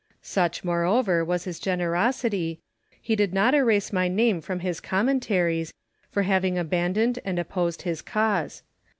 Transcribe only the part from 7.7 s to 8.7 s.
his cause.